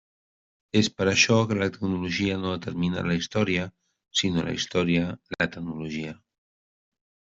És 0.79 0.87
per 1.01 1.05
això 1.11 1.37
que 1.51 1.57
la 1.59 1.67
tecnologia 1.75 2.39
no 2.47 2.55
determina 2.55 3.05
la 3.11 3.19
història, 3.21 3.69
sinó 4.25 4.49
la 4.51 4.59
història 4.59 5.09
la 5.39 5.53
tecnologia. 5.57 6.21